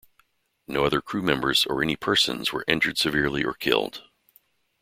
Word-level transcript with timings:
No 0.67 0.83
other 0.83 0.99
crew 0.99 1.21
members 1.21 1.63
or 1.67 1.83
any 1.83 1.95
persons 1.95 2.51
were 2.51 2.65
injured 2.67 2.97
severely 2.97 3.43
or 3.45 3.53
killed. 3.53 4.09